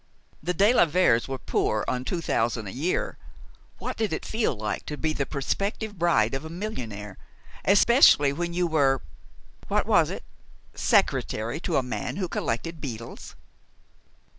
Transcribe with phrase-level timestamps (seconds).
[0.41, 3.19] The de la Veres were poor on two thousand a year.
[3.77, 7.19] What did it feel like to be the prospective bride of a millionaire,
[7.65, 9.03] especially when you were
[9.67, 10.23] what was it?
[10.73, 13.35] secretary to a man who collected beetles!